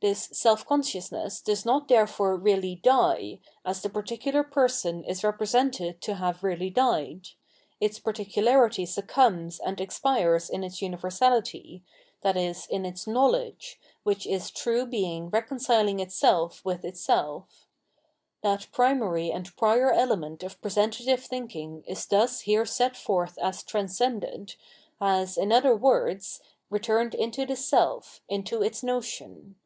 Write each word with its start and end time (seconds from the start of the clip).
This 0.00 0.28
self 0.32 0.64
con 0.64 0.82
sciousness 0.82 1.42
does 1.42 1.66
not 1.66 1.88
therefore 1.88 2.36
really 2.36 2.76
die, 2.76 3.40
as 3.64 3.82
the 3.82 3.88
particular 3.90 4.44
person 4.44 5.02
* 5.04 5.04
is 5.04 5.24
represented 5.24 6.00
to 6.02 6.14
have 6.14 6.44
really 6.44 6.70
died; 6.70 7.30
its 7.80 7.98
particu 7.98 8.34
larity 8.44 8.86
succumbs 8.86 9.58
and 9.58 9.80
expires 9.80 10.48
in 10.50 10.62
its 10.62 10.80
universality, 10.80 11.82
i.e. 12.22 12.54
in 12.70 12.86
its 12.86 13.06
hnowledge, 13.06 13.78
which 14.04 14.24
is 14.24 14.52
true 14.52 14.86
Being 14.86 15.30
reconciling 15.30 15.98
itself 15.98 16.64
with 16.64 16.82
itseK. 16.82 17.46
That 18.42 18.68
primary 18.70 19.32
and 19.32 19.46
prior 19.56 19.90
element 19.90 20.44
of 20.44 20.62
presentative 20.62 21.24
thinking 21.24 21.82
is 21.88 22.06
thus 22.06 22.42
here 22.42 22.64
set 22.64 22.96
forth 22.96 23.36
as 23.42 23.64
transcended, 23.64 24.54
has, 25.00 25.36
in 25.36 25.50
other 25.50 25.74
words, 25.74 26.40
returned 26.70 27.16
into 27.16 27.44
the 27.44 27.56
self, 27.56 28.20
into 28.28 28.62
its 28.62 28.84
notion. 28.84 29.56